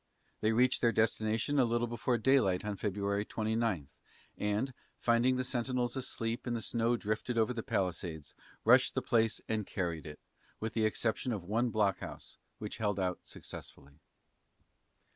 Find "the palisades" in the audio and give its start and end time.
7.53-8.33